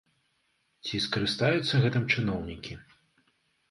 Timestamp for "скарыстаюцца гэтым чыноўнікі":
1.05-2.73